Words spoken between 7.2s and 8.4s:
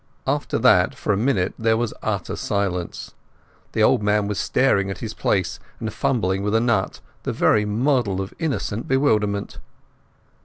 the very model of